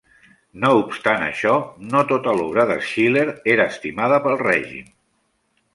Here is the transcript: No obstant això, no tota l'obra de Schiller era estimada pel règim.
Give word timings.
No 0.61 0.69
obstant 0.77 1.25
això, 1.25 1.51
no 1.91 2.01
tota 2.13 2.33
l'obra 2.41 2.67
de 2.73 2.81
Schiller 2.87 3.27
era 3.57 3.71
estimada 3.75 4.21
pel 4.27 4.41
règim. 4.45 4.91